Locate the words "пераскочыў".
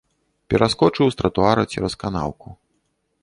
0.51-1.07